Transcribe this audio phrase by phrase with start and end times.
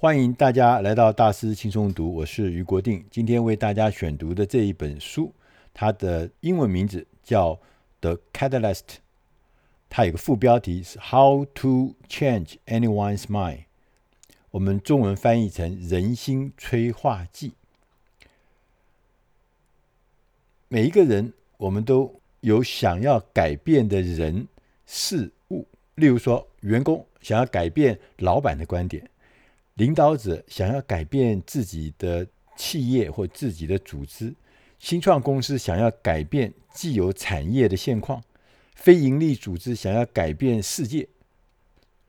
[0.00, 3.04] 欢迎大家来到大师轻松读，我是余国定。
[3.10, 5.30] 今天为大家选读的这一本书，
[5.74, 7.50] 它的英文名字叫
[8.00, 8.76] 《The Catalyst》，
[9.90, 13.58] 它有个副标题是《How to Change Anyone's Mind》，
[14.50, 17.52] 我们中文翻译成“人心催化剂”。
[20.68, 24.48] 每一个人，我们都有想要改变的人
[24.86, 29.09] 事物，例如说，员工想要改变老板的观点。
[29.80, 34.34] 领导者想要改变自己的企业或自己的组织，
[34.78, 38.22] 新创公司想要改变既有产业的现况，
[38.74, 41.08] 非营利组织想要改变世界。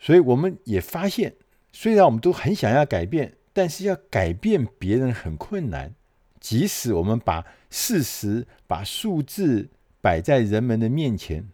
[0.02, 1.34] 所以我们也发现，
[1.72, 5.96] 虽然我们都很想要改变，但是要改变别人很困难。
[6.42, 9.70] 即使我们把事实、把数字
[10.02, 11.48] 摆在人们的面前，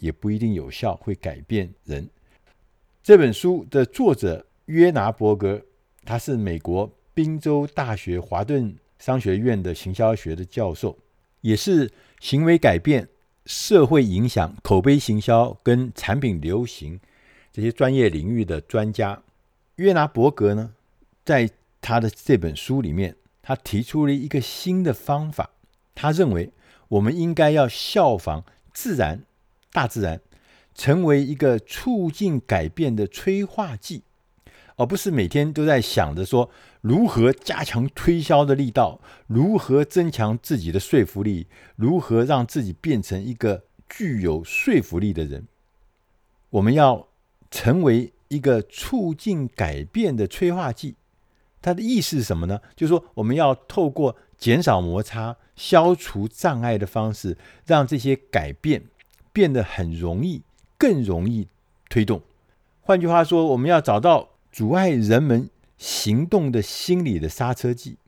[0.00, 2.10] 也不一定有效，会改变人。
[3.02, 4.45] 这本书的作者。
[4.66, 5.62] 约拿伯格，
[6.04, 10.98] 他是美国宾州大学华顿商学院的行销学的教授，
[11.40, 13.08] 也是行为改变、
[13.44, 17.00] 社会影响、口碑行销跟产品流行
[17.52, 19.22] 这些专业领域的专家。
[19.76, 20.74] 约拿伯格呢，
[21.24, 25.50] 在他的这本书里面，他提出了一个新的方法。
[25.94, 26.50] 他认为，
[26.88, 29.22] 我们应该要效仿自然、
[29.72, 30.20] 大自然，
[30.74, 34.02] 成为一个促进改变的催化剂。
[34.76, 36.50] 而不是每天都在想着说
[36.82, 41.46] 如何加强推销的力道，如何增强自己的说服力，
[41.76, 45.46] 如何让自己变成一个具有说服力的人。
[46.50, 47.08] 我们要
[47.50, 50.94] 成为一个促进改变的催化剂。
[51.62, 52.60] 它的意思是什么呢？
[52.76, 58.84] 就是说，我们要透过减少摩擦、消除障碍的方式，让这些改变
[59.32, 60.42] 变得很容易，
[60.76, 61.48] 更容易
[61.88, 62.20] 推动。
[62.82, 64.35] 换句话说，我们要找到。
[64.56, 67.98] 阻碍人们行动的心理的刹车剂，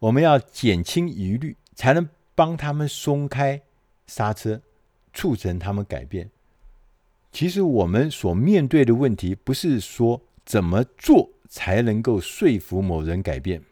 [0.00, 3.62] 我们要减轻疑虑，才能帮他们松开
[4.08, 4.60] 刹车，
[5.12, 6.28] 促成他们改变。
[7.30, 13.62] 其实我们所面对的问题，不是说怎么做才能够说服某人改变，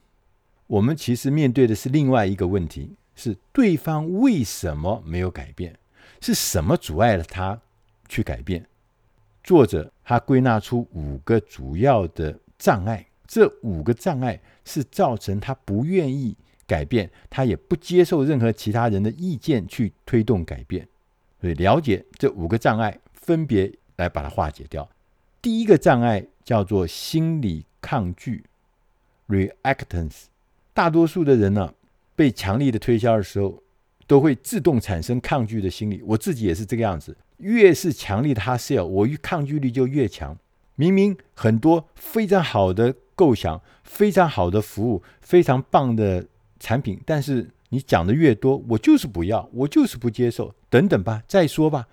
[0.68, 5.76] 我们其实面对的是另外一个问题：是对方为什么没有改变？
[6.20, 7.60] 是什么阻碍了他
[8.08, 8.68] 去改变？
[9.46, 16.36] 作者他归纳出五个主要的障碍，这五个障碍是造成他不愿意
[16.66, 20.88] 改变，他也不接受任何其他人的意见去推动改变。
[21.40, 24.88] 所以了解这五个障碍，分别来把它化解掉。
[25.40, 28.42] 第一个障碍叫做心理抗拒
[29.28, 30.24] （reactance）。
[30.74, 31.72] 大多数的人呢，
[32.16, 33.62] 被强力的推销的时候，
[34.08, 36.02] 都会自动产生抗拒的心理。
[36.02, 37.16] 我自己也是这个样子。
[37.38, 40.36] 越是强力的 hard sell，我越抗拒力就越强。
[40.74, 46.26] 明明很多非常好的构想、非常好的服务、非常棒的
[46.60, 50.54] 产品，但是你讲的越多，我就是不要，我就是不接受。
[50.68, 51.86] 等等吧，再说吧，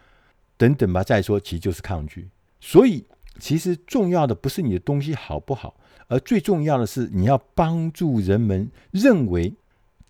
[0.57, 2.29] 等等吧，再说，其实就是抗拒。
[2.59, 3.05] 所以，
[3.39, 5.75] 其实重要的不是你的东西好不好，
[6.07, 9.53] 而最重要的是你要帮助人们认为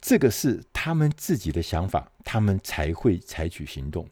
[0.02, 4.08] 这个是他们自己的想法，他们才会采取行动。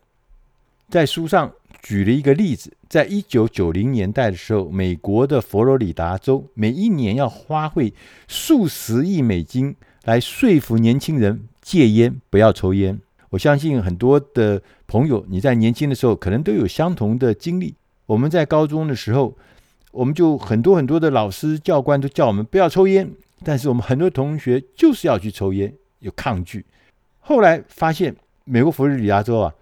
[0.92, 1.50] 在书上
[1.82, 7.94] 举了一个例子，在一九九零年代的时候，美国的佛罗里达州每一年要花费
[8.28, 13.00] 数十亿美金来说服年轻人戒烟，不要抽烟。
[13.30, 17.74] 我相信很多的朋友，你在年轻的时候可能都有相同的经历。
[18.06, 19.34] 我们在高中的时候，
[19.94, 23.10] 我们就很多很多的老师教官都叫我们不要抽烟，
[23.46, 26.66] 但是我们很多同学就是要去抽烟，有抗拒。
[27.22, 28.14] 后来发现，
[28.44, 29.54] 美国佛罗里达州啊。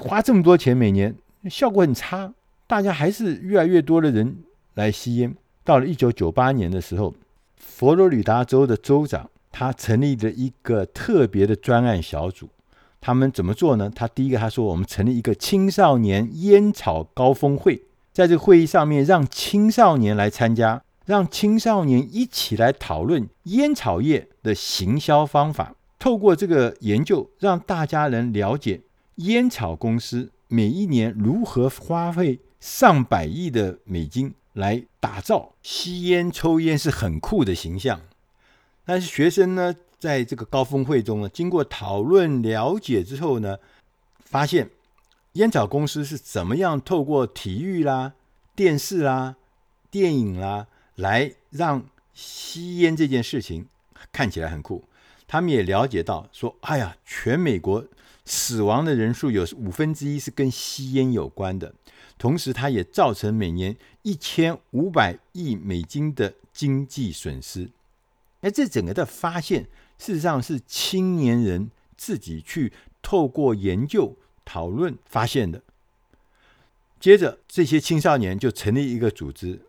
[0.00, 1.14] 花这么多钱，每年
[1.50, 2.32] 效果很差，
[2.66, 4.38] 大家还是越来越多的人
[4.74, 5.34] 来吸烟。
[5.64, 7.14] 到了一九九八年的时候，
[7.56, 12.48] 佛罗里达州的州长他成立了一个特别的专案小组。
[13.00, 13.90] 他们怎么做呢？
[13.94, 17.82] 他第一个他说，我们成立一个青少年烟草高峰会，
[18.12, 25.74] 在这个会议上面让青少年来参加，让青少年一起来讨论烟草业的行销方法。
[25.98, 28.80] 透过这个研究，让大家能了解。
[29.24, 38.00] 烟草公司每一年如何花费上百亿的美金来打造吸烟、抽烟是很酷的形象？
[38.84, 43.58] 但是学生呢，在这个高峰会中呢，经过讨论了解之后呢，
[44.24, 44.70] 发现
[45.34, 48.14] 烟草公司是怎么样透过体育啦、
[48.54, 49.36] 电视啦、
[49.90, 50.66] 电影啦，
[50.96, 53.66] 来让吸烟这件事情
[54.12, 54.84] 看起来很酷。
[55.26, 57.84] 他们也了解到说，哎呀，全美国。
[58.24, 61.74] 死亡的人数有五分之一是跟吸烟有关的，
[62.18, 67.70] 同时它也造成每年一千五百亿美金的经济损失。
[68.40, 69.64] 而这整个的发现，
[69.98, 75.62] 事实上是青年人自己去透过研究讨论发现的。
[76.98, 79.60] 接着，这些青少年就成立一个组织，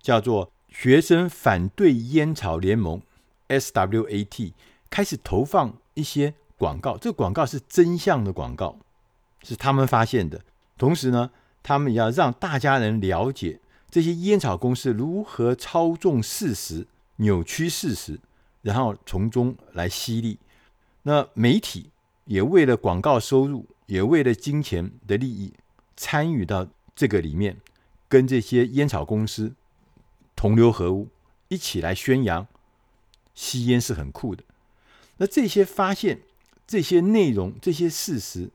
[0.00, 3.02] 叫做学生反对烟草联盟
[3.48, 4.52] （SWAT），
[4.88, 6.98] 开始投放一些广告。
[6.98, 8.76] 这个广告是真相的广告，
[9.42, 10.42] 是他们发现的。
[10.76, 11.30] 同时呢，
[11.62, 13.60] 他们也要让大家能了解
[13.90, 18.20] 这些烟草公司如何操纵事实、扭曲事实，
[18.60, 20.38] 然后从中来吸利。
[21.04, 21.90] 那媒体
[22.26, 25.54] 也为了广告收入，也为了金钱的利益，
[25.96, 26.68] 参与到。
[26.98, 27.58] 这个里面
[28.08, 29.54] 跟这些烟草公司
[30.34, 31.06] 同流合污，
[31.46, 32.48] 一起来宣扬
[33.36, 34.42] 吸烟是很酷的。
[35.18, 36.22] 那这些发现、
[36.68, 38.48] 这些内容、这些事实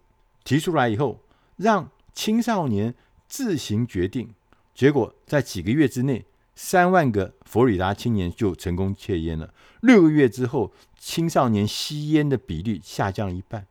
[0.45, 1.19] 提出来以后，
[1.57, 2.95] 让青少年
[3.27, 4.33] 自行决定。
[4.73, 6.23] 结果在几个月之内，
[6.55, 9.53] 三万个佛罗里达青年就成功戒烟了。
[9.81, 13.67] 六个月之后，青少年吸烟的比例下降一半。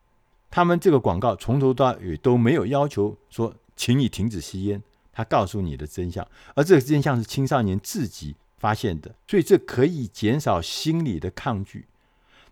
[0.51, 3.55] 他们这个广告从头到尾都没有要求说。
[3.75, 4.81] 请你停止吸烟，
[5.13, 6.25] 他告诉你的真相，
[6.55, 11.87] 而这个真相是青少年自己发现的，所以这可以减少心理的抗拒。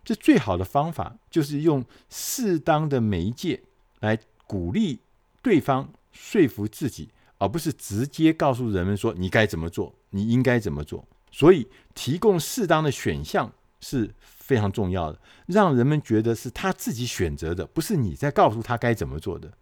[0.03, 3.61] 这最好的方法就是用适当的媒介
[3.99, 4.17] 来
[4.47, 4.99] 鼓励
[5.41, 11.05] 对方说服自己，而不是直接告诉人们说你该怎么做，你应该怎么做。
[11.31, 19.53] 所以提供适当的选项是非常重要的，让人们觉得是他自己选择的，不是你在告诉他该怎么做的。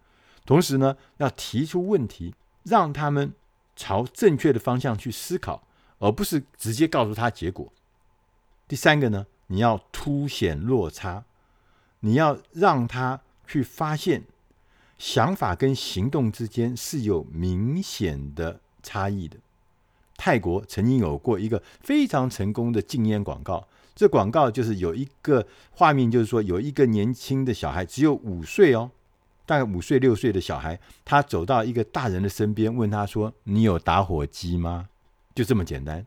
[0.46, 2.34] 同时呢，要提出问题，
[2.64, 3.34] 让他们
[3.76, 5.68] 朝正确的方向去思考，
[6.00, 7.72] 而不是直接告诉他结果。
[8.68, 11.26] 第三个呢，你要凸显落差，
[12.00, 14.24] 你要让他去发现
[14.98, 19.38] 想法跟行动之间是有明显的差异的。
[20.18, 28.92] 泰国曾经有过一个非常成功的禁烟广告，这广告就是有一个画面，就是说有一个年轻的小孩，只有五岁哦。
[29.46, 34.90] 大概五岁六岁的小孩，他走到一个大人的身边，问他说：“你有打火机吗？”
[35.34, 36.06] 就这么简单。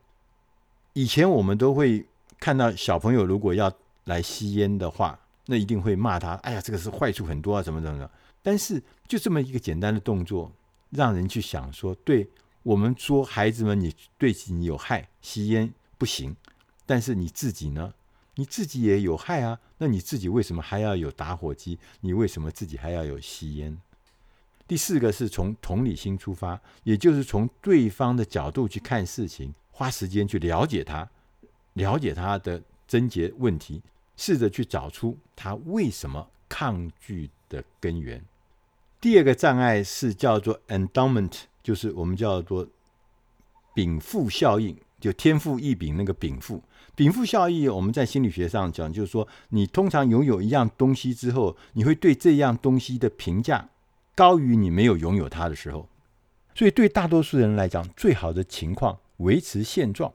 [0.93, 2.05] 以前我们都会
[2.39, 3.71] 看到小朋友如果要
[4.05, 8.09] 来吸烟的话，那一定会骂他：“哎呀，这个是坏处很多啊，怎么怎么的。”
[8.41, 10.51] 但是就这么一个简单的动作，
[10.89, 12.29] 让人去想说：“对
[12.63, 16.35] 我们说，孩子们，你对你有害，吸烟不行。
[16.85, 17.93] 但是你自己呢？”
[18.35, 21.77] 你自己也有害啊，那你自己为什么还要有打火机？
[22.01, 23.77] 你为什么自己还要有吸烟？
[24.67, 31.07] 第四个是从同理心出发，也就是从对方的角度去看事情，花时间去了解他，
[31.73, 33.81] 了解他的症结问题，
[34.15, 38.23] 试着去找出他为什么抗拒的根源。
[39.01, 42.67] 第二个障碍是叫做 endowment，就是我们叫做
[43.73, 44.77] 禀赋效应。
[44.99, 46.63] 就天赋异禀那个禀赋，
[46.95, 53.67] 禀赋效应，我们在心理学上讲，就是说你通常拥有一样东西之后，你会对这样东西的评价
[54.15, 55.89] 高于你没有拥有它的时候。
[56.55, 60.13] 所以对大多数人来讲，最好的情况维持现状。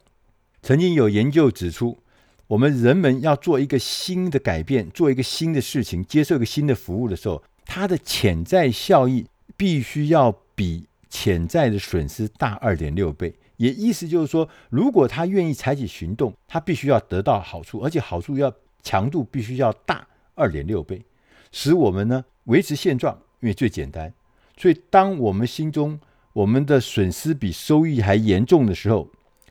[0.63, 1.99] 曾经有研究指出，
[2.47, 9.27] 我们人们要做一个新的改变，做一个新的事情，接受一个新的服务的时候，它的潜在效益
[9.57, 13.35] 必须要比潜在的损失大二点六倍。
[13.57, 18.53] 也意思就是说，如果他愿意采取行动，他必须要得到好处，而且好处要
[18.83, 21.05] 强度必须要大二点六倍，
[21.51, 24.13] 使我们呢维持现状，因为最简单。
[24.57, 25.99] 所以，当我们心中
[26.33, 29.09] 我们的损失比收益还严重的时候，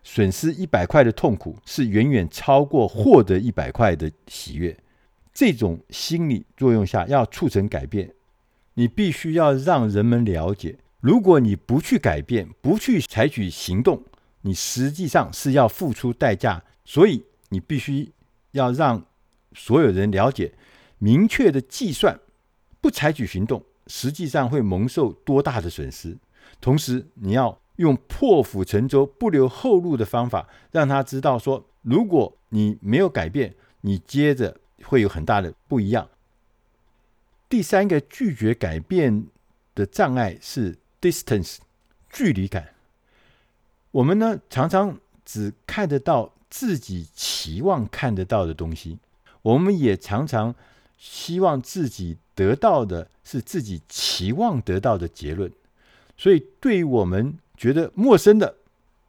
[0.09, 4.75] 损失一百块的痛苦是远远超过获得一百块的喜悦。
[5.33, 8.13] 这种心理作用下，要促成改变，
[8.75, 10.77] 你必须要让人们了解。
[11.01, 14.01] 如果你不去改变，不去采取行动，
[14.43, 16.63] 你实际上是要付出代价。
[16.85, 18.13] 所以你必须
[18.51, 19.05] 要让
[19.51, 20.53] 所有人了解，
[20.99, 22.17] 明确的计算，
[22.79, 26.17] 不采取行动，实际上会蒙受多大的损失。
[26.61, 36.07] 同时，你要用破釜沉舟、不留后路的方法，让他知道说，如果你没有改变，你接着会有很大的不一样。
[37.49, 39.25] 第三个拒绝改变
[39.73, 40.77] 的障碍是。
[40.99, 41.57] distance
[42.09, 42.73] 距离感，
[43.91, 48.97] 我们呢常常只看得到自己期望看得到的东西，
[49.43, 50.55] 我们也常常
[50.97, 55.51] 希望自己得到的是自己期望得到的结论。
[56.17, 58.55] 所以，对于我们觉得陌生的、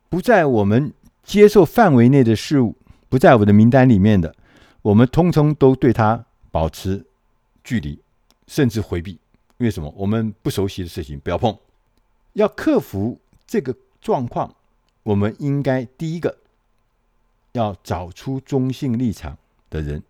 [0.08, 2.74] 不在我们接受范围内的事物，
[3.08, 4.34] 不在我的名单里面的，
[4.82, 7.04] 我们通通都对它保持
[7.62, 8.00] 距离，
[8.46, 9.18] 甚至回避。
[9.58, 9.92] 因为什么？
[9.96, 11.54] 我们不熟悉的事情不要碰。
[12.34, 14.54] 要克服这个状况，
[15.02, 16.38] 我们应该第一个
[17.52, 19.36] 要找出中性立场
[19.68, 20.02] 的人，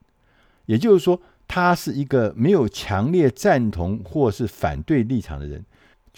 [0.66, 5.64] 也就是说，他是一个没有强烈赞同或是反对立场的人。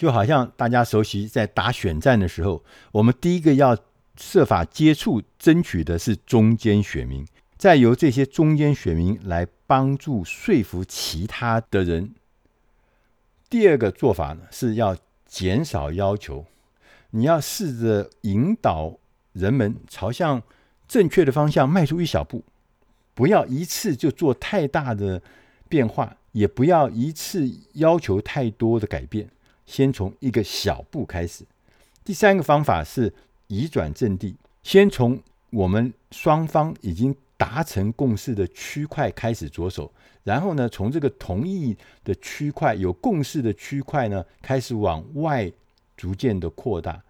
[0.01, 3.77] 就好像大家熟悉，在打选战的时候，我们第一个要
[4.17, 7.23] 设法接触、争取的是中间选民，
[7.55, 12.15] 再由这些中间选民来帮助说服其他的人。
[13.47, 16.47] 第二个做法呢，是要减少要求，
[17.11, 18.97] 你要试着引导
[19.33, 20.41] 人们朝向
[20.87, 22.43] 正确的方向迈出一小步，
[23.13, 25.21] 不要一次就做太大的
[25.69, 29.29] 变化，也不要一次要求太多的改变。
[29.65, 31.45] 先从一个小步开始。
[32.03, 33.13] 第三个方法是
[33.47, 39.91] 移转阵地，先从我们双方已经达成共识的区块开始着手，
[40.23, 45.51] 然后呢，从这个同意的区块、有共识的区块呢，开始往外
[45.97, 47.01] 逐渐的扩大，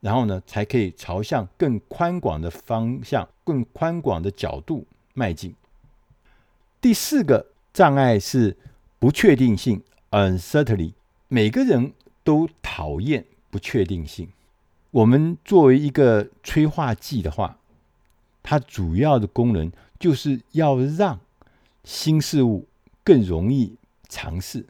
[0.00, 5.54] 然后呢，才可以朝向更宽广的方向、更宽广的角度迈进。
[6.80, 8.56] 第四个障碍是
[8.98, 10.92] 不确定性 （uncertainty）。
[11.30, 11.92] 每个人
[12.24, 14.28] 都讨厌不确定性。
[14.90, 17.58] 我们作为一个催化剂的话，
[18.42, 19.70] 它主要的功能
[20.00, 21.20] 就是要让
[21.84, 22.66] 新事物
[23.04, 23.76] 更容易
[24.08, 24.64] 尝试，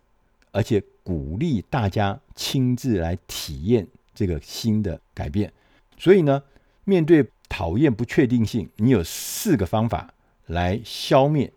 [0.51, 5.53] 而且鼓励大家亲自来体验这个新的改变。
[5.97, 6.43] 所以呢，
[6.83, 10.13] 面对讨厌不确定性，你有四个方法
[10.47, 11.53] 来消灭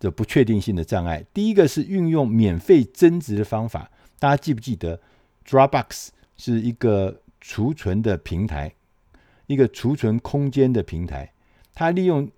[0.00, 1.24] 这不确定性的障碍。
[1.32, 3.88] 第一个是运用免费增值的方法。
[4.20, 5.00] 大家记不记得
[5.48, 8.74] ，Dropbox 是一个储存的平台，
[9.46, 11.32] 一个储存空间的平台。
[11.74, 12.30] 它利用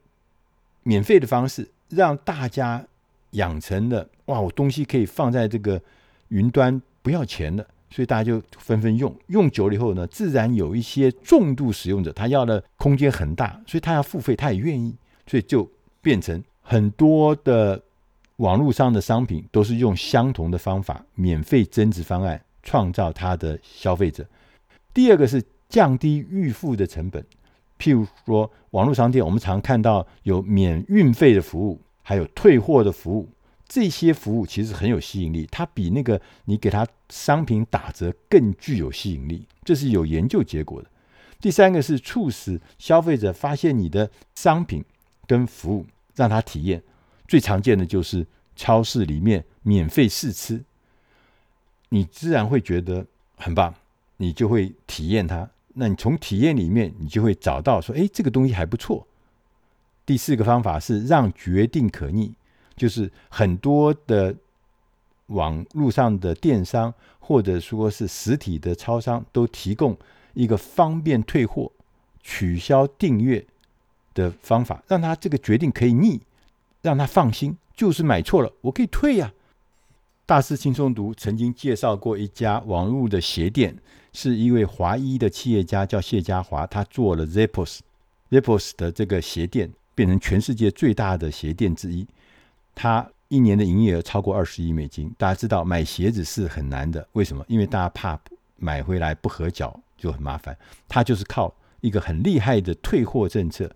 [0.85, 2.87] 免费的方式，让大家
[3.33, 5.83] 养成了哇，我东西可以放在这个
[6.29, 9.13] 云端不要钱的，所以大家就纷纷用。
[9.27, 14.95] 用久了以后呢，自然有一些重度使用者，他要的空间很大，所以他要付费，他也愿意，
[15.27, 15.69] 所以就
[16.01, 17.83] 变成很多的。
[18.43, 24.27] 网络上的商品都是用相同的方法，免费增值方案创造它的消费者。
[24.93, 27.25] 第二个是降低预付的成本，
[27.79, 33.29] 譬如说网络商店，我们常看到有免运费的服务，还有退货的服务，
[33.69, 40.89] 这些服务其实很有吸引力，它比那个你给他商品打折更具有吸引力，这是有研究结果的。
[41.41, 44.85] 第三个是促使消费者发现你的商品
[45.29, 46.83] 跟服务，让他体验。
[47.27, 50.63] 最常见的就是超市里面免费试吃，
[51.89, 53.75] 你自然会觉得很棒，
[54.17, 55.49] 你就会体验它。
[55.75, 59.07] 那你从体验里面，你就会找到说，哎，这个东西还不错。
[60.05, 62.35] 第四个方法是让决定可逆，
[62.77, 64.35] 就是很多的
[65.29, 69.97] 网络上的电商或者说是实体的超商都提供
[70.35, 71.73] 一个方便退货、
[72.23, 73.43] 取消订阅
[74.13, 76.21] 的方法，让他这个决定可以逆。
[76.83, 79.33] 让他放心，就是买错了，我可以退呀。
[80.27, 83.77] 大师轻松读曾经介绍过一家网络的鞋店，
[84.13, 92.07] 是一位华裔的企业家，叫谢家华，他做了 Zappos，Zappos 的这个鞋店变成全世界最大的鞋店之一。
[92.75, 95.13] 他一年的营业额超过二十亿美金。
[95.19, 97.45] 大家知道买鞋子是很难的，为什么？
[97.49, 98.19] 因为大家怕
[98.57, 100.57] 买回来不合脚就很麻烦。
[100.89, 103.71] 他就是靠一个很厉害的退货政策。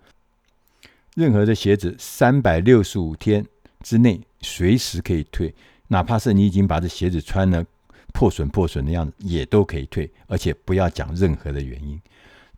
[1.17, 3.43] 任何的鞋子，三百六十五天
[3.81, 5.55] 之内随时可以退，
[5.89, 7.65] 哪怕是你已经把这鞋子穿了
[8.13, 11.99] 破损破损的样子，也都可以退，而且不要讲任何的原因。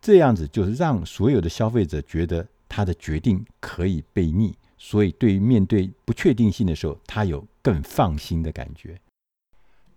[0.01, 8.99] 这样子就是让所有的消费者觉得他的决定可以被逆，所以对于面对不确定性的时候，他有更放心的感觉。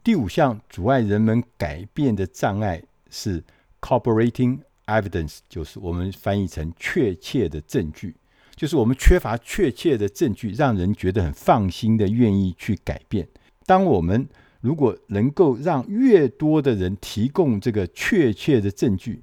[0.04, 3.42] 第五项阻碍人们改变的障碍是
[3.80, 8.14] corroborating evidence，就是我们翻译成确切的证据。
[8.54, 13.26] 就是我们缺乏确切的证据，让人觉得很放心的愿意去改变。
[13.66, 14.26] 当我们
[14.60, 19.22] 如果能够让越多的人提供这个确切的证据，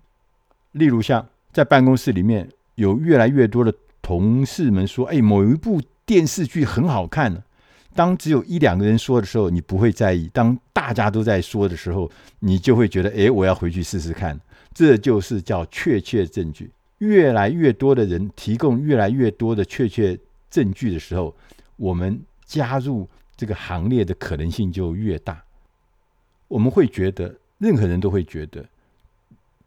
[0.74, 7.44] 例如像在办公室里面有越来越多的同事们说：“哎，某一部电视剧很好看。”
[7.96, 12.10] 当只有一两个人说的时候，你不会在意；当大家都在说的时候，
[12.40, 14.40] 你就会觉得：“哎，我要回去试试看。”
[14.74, 16.70] 这就是叫确切证据。
[17.00, 20.18] 越来越多的人提供越来越多的确切
[20.50, 21.36] 证据的时候，
[21.76, 25.44] 我们加入这个行列的可能性就越大。
[26.48, 28.66] 我们会觉得，任何人都会觉得，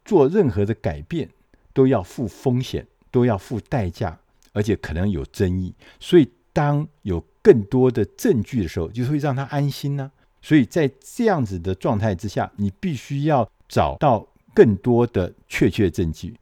[0.03, 1.29] 做任何的改变
[1.73, 4.19] 都要付风险，都要付代价，
[4.51, 5.73] 而且可能有争议。
[5.99, 10.11] 所以，当有更多的证据的时候，就会让他安心呢、
[10.41, 16.35] 所以在这样子的状态之下，你必须要找到更多的确切证据。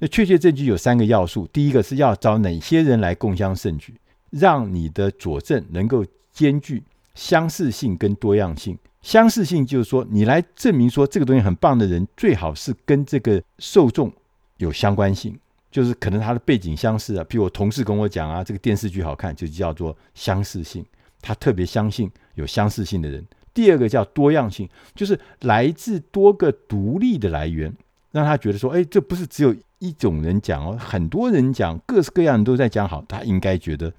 [0.00, 3.94] 那确切证据有三个要素：第一个是要找哪些人来共襄盛举，
[4.30, 6.82] 让你的佐证能够兼具
[7.14, 8.76] 相似性跟多样性。
[9.02, 14.12] 相似性就是说，你来证明说这个东西很棒的人，最好是跟这个受众
[14.56, 15.38] 有相关性，
[15.70, 17.24] 就是可能他的背景相似啊。
[17.28, 20.84] 比我同事跟我讲啊，这个电视剧好看，就叫做相似性。
[21.22, 23.22] 他特别相信有相似性的人。
[23.52, 27.70] 第二个叫多样性，就是来自多个独立的来源，
[28.12, 33.92] 让他觉得说，哎，这不是只有一种人讲哦，很多人讲，各式各样都在讲好，他应该觉得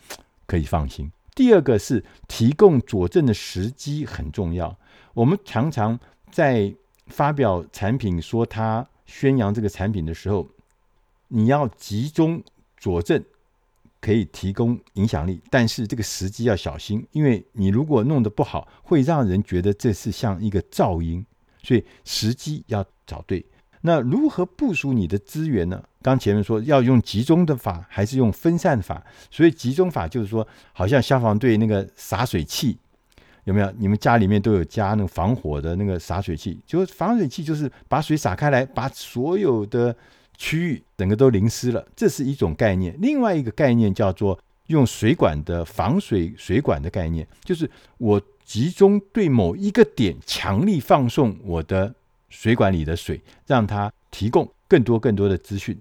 [0.45, 1.11] 可以放心。
[1.35, 4.77] 第二个是提供佐证的时机很重要。
[5.13, 6.00] 我们常常
[6.31, 6.73] 在
[7.07, 10.47] 发表产品说他宣扬这个产品的时候，
[11.27, 12.41] 你要集中
[12.77, 13.21] 佐证。
[14.00, 21.23] 可以提供影响力，但是这个时机要小心，因为你如果弄得不好，会让人觉得这是像一个噪音，
[21.61, 23.45] 所以时机要找对。
[23.81, 25.83] 那如何部署你的资源呢？
[26.01, 29.03] 刚前面说要用集中的法，还是用分散法？
[29.29, 32.77] 所以集中法就是说，好像消防队那个洒水器，
[33.43, 33.71] 有没有？
[33.77, 39.95] 你们家里面都有加那个防火的那个洒水器，就是防水器就是把水洒开来，把所有的。
[40.38, 42.97] 区域整个都淋湿了，这是一种概念。
[43.00, 47.69] 另外一个概念叫做用水管的防水水管的概念，就是
[48.00, 51.93] 我集中对某一个点强力放送我的
[52.31, 55.79] 水管里的水，让它提供更多更多的资讯。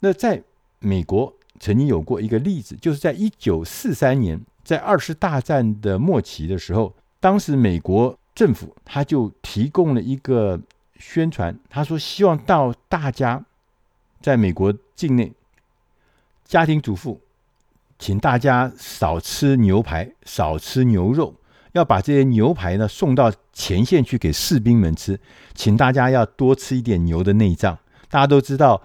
[0.00, 0.42] 那在
[0.78, 10.58] 美国曾经有过一个例子，就是在一九四三年，在二次大战的末期的时候，当时美国政府他就提供了一个
[10.98, 13.44] 宣传，他说希望到大家。
[14.18, 15.30] 在美国境内，
[16.44, 17.20] 家庭主妇，
[17.98, 21.34] 请大家少吃牛排，少吃牛肉，
[21.76, 25.18] 要把这些牛排呢送到前线去给士兵们吃。
[25.54, 27.78] 请大家要多吃一点牛的内脏。
[28.08, 28.82] 大家都知道，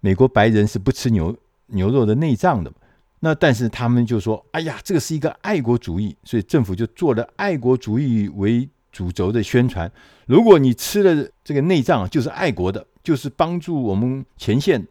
[0.00, 2.72] 美国白人是不吃牛牛肉的内脏的。
[3.20, 9.90] 那但是他们就说：“哎呀，这个是一个爱国主义。”所以政府就做了爱国主义为主轴的宣传。
[10.26, 12.86] 如果你吃了这个内脏，就是爱国的。
[13.02, 14.86] 就是帮助我们前线，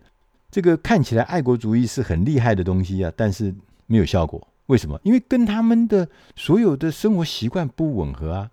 [0.49, 3.53] 这个看起来爱国主义是很厉害的东西啊，但是
[3.85, 4.47] 没有效果。
[4.69, 4.99] 为什么？
[5.03, 8.51] 因为跟他们的所有的生活习惯不吻合啊。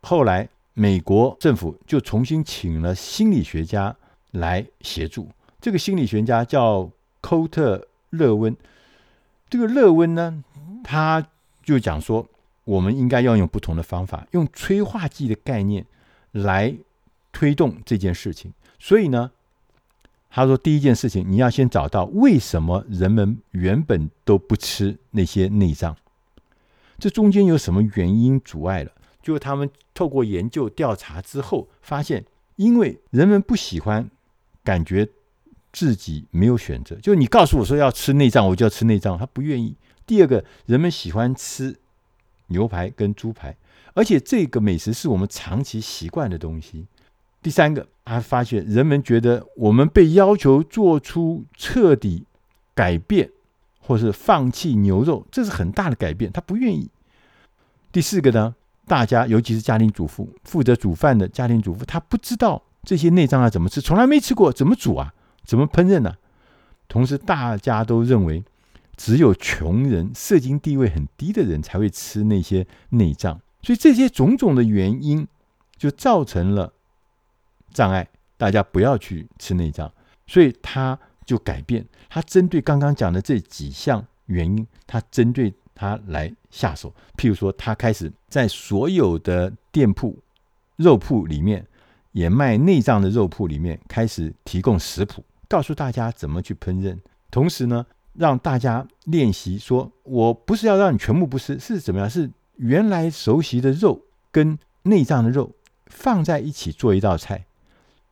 [0.00, 3.94] 后来美国政府就重新请了心理学家
[4.30, 5.28] 来协助。
[5.60, 7.76] 这个心理学家叫寇特·
[8.10, 8.56] 勒温。
[9.50, 10.42] 这个勒温呢，
[10.82, 11.26] 他
[11.62, 12.26] 就讲说，
[12.64, 15.84] 我们应该要用不同的方法，用催化剂的概念
[16.32, 16.74] 来
[17.30, 18.52] 推动这件事情。
[18.78, 19.30] 所以呢，
[20.30, 25.96] 他说第一件事情，你要先找到为什么人们原本都不吃那些内脏，
[26.98, 28.92] 这中间有什么原因阻碍了？
[29.22, 32.24] 就他们透过研究调查之后，发现
[32.56, 34.08] 因为人们不喜欢，
[34.62, 35.08] 感觉
[35.72, 36.96] 自己没有选择。
[36.96, 39.74] 就你告诉我说要吃内脏，我就要吃内脏，他不愿意。
[40.06, 41.76] 第二个，人们喜欢吃
[42.46, 43.56] 牛排跟猪排，
[43.94, 46.86] 而且这个美食是我们长期习惯的东西。
[47.40, 52.26] 第三个，他发现人们觉得我们被要求做出彻底
[52.74, 53.30] 改变，
[53.80, 56.90] 或是放弃牛肉，这是很大的改变，他不愿意。
[57.92, 58.54] 第四个呢，
[58.86, 65.14] 大家尤其是家庭主妇，负责煮饭的家庭主妇，他不知道这些内脏要怎么吃，从来没吃过，怎么煮啊？
[65.44, 66.14] 怎么烹饪呢？
[66.88, 68.42] 同时，大家都认为
[68.96, 75.26] 只有穷人、社经地位很低的人才会吃那些内脏，所以这些种种的原因
[75.76, 76.72] 就造成了。
[77.72, 79.92] 障碍，大家不要去吃内脏，
[80.26, 86.92] 所以他就改变，他针对刚刚讲的这几项原因，他针对他来下手。
[87.16, 90.18] 譬如说，他开始在所有的店铺、
[90.76, 91.66] 肉铺里面，
[92.12, 96.98] 也卖内脏的肉铺里面，开始提供食谱，告诉大家怎么去烹饪。
[97.30, 102.08] 同时呢，让大家练习说，我不是要让你全部不吃，是怎么样？
[102.08, 104.02] 是原来熟悉的肉
[104.32, 105.52] 跟内脏的肉
[105.86, 107.44] 放在一起做一道菜。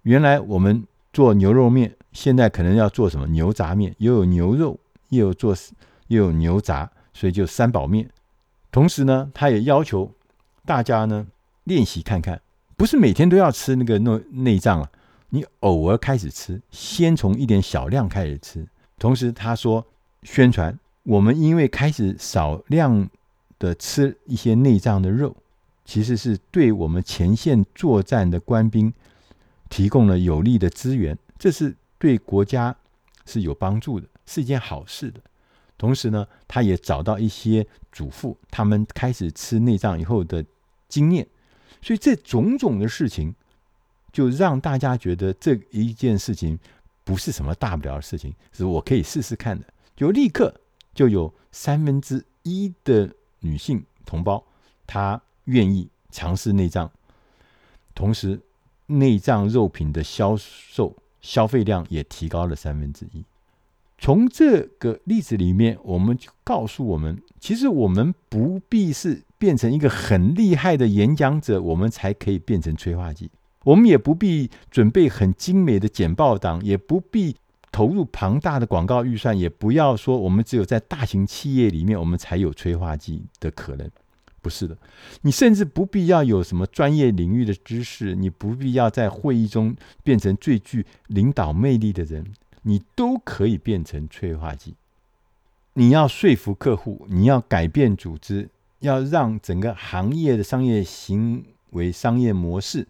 [0.07, 5.53] 原来我们做牛肉面，现在可能要做什么牛杂面，又有牛肉，又有做
[6.07, 8.09] 又有牛杂，所以就三宝面。
[8.71, 10.13] 同时呢，他也要求
[10.65, 11.27] 大家呢
[11.65, 12.41] 练习看看，
[12.77, 14.89] 不是每天都要吃那个内内脏啊，
[15.31, 18.65] 你偶尔开始吃，先从一点小量开始吃。
[19.01, 19.85] 同时他说，
[20.23, 23.11] 宣传我们因为开始少量
[23.59, 25.35] 的吃一些内脏的肉，
[25.85, 28.95] 其实是对我们前线作战的官兵。
[29.69, 32.77] 提供了有利的资源，这是对国家
[33.25, 35.21] 是有帮助的，是一件好事的。
[35.79, 40.45] 同时呢，他也找到一些主妇，他们开始吃内脏以后的
[40.89, 41.27] 经验，
[41.83, 43.35] 所以这种种的事情，
[44.11, 46.59] 就让大家觉得这一件事情
[47.05, 49.67] 不是什么大不了的事情，是我可以试试看的。
[49.95, 50.55] 就立刻
[50.95, 54.43] 就有三分之一的女性同胞，
[54.87, 56.91] 她愿意尝试内脏，
[57.95, 58.41] 同时
[58.87, 63.25] 内脏肉品的销售消费量也提高了三分之一。
[63.99, 73.31] 从这个例子里面，我们就告诉我们，其实我们不必是变成一个很厉害的演讲者，我们才可以变成催化剂。
[73.65, 77.35] 我们也不必准备很精美的简报档，也不必
[77.73, 83.91] 投入庞大的广告预算，也不要说我们只有在大型企业里面，我们才有催化剂的可能。
[84.47, 84.79] 不是的，
[85.23, 92.25] 你甚至不必要有什么专业领域的知识，你不必要在会议中变成最具领导魅力的人。
[92.63, 94.75] 你都可以变成催化剂。
[95.73, 102.87] 你要说服客户，你要改变组织，要让整个行业的商业行为、商业模式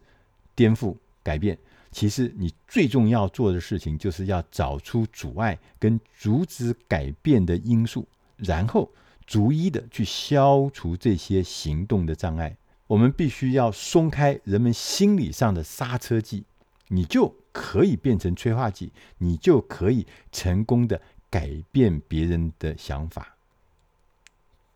[0.55, 1.57] 颠覆改变。
[1.91, 8.91] 其实你最重要做的事情，就是要找出阻碍跟阻止改变的因素，然后
[9.27, 12.57] 逐一的去消除这些行动的障碍。
[12.87, 16.45] 我们必须要松开人们心理上的刹车剂，
[16.89, 17.35] 你就。
[17.59, 23.35] 可以变成催化剂，你就可以成功的改变别人的想法。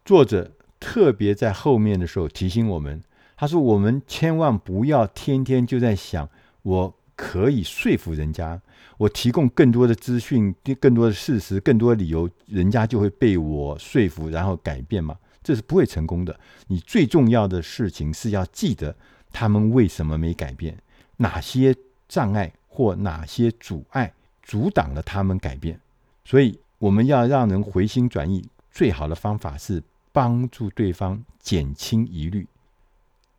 [0.02, 3.02] 作者特别在后面的时候提醒我们，
[3.36, 6.30] 他说：“我们千万不要天天就在想，
[6.62, 8.58] 我可以说服人家，
[8.96, 15.16] 我提供更多的资讯、更多的事实、更多的理由，人家就会被我说服，然后改变嘛？
[15.42, 16.40] 这是不会成功的。
[16.68, 18.96] 你最重要的事情是要记得
[19.30, 20.78] 他们为什么没改变，
[21.18, 21.76] 哪些
[22.08, 25.78] 障碍。”或哪些阻碍阻挡了他们改变？
[26.24, 32.46] 所以我们要让人回心转意，最好的方法是帮助对方减轻疑虑。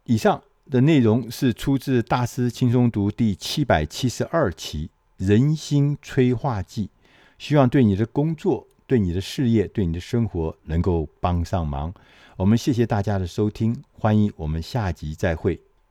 [0.03, 6.85] 以上的内容是出自《大师轻松读》第七百七十二期《人心催化剂》，
[7.37, 11.93] 希望对你的工作、对你的事业、对你的生活能够帮上忙。
[12.37, 15.61] 我们谢谢大家的收听，欢迎我们下集再会。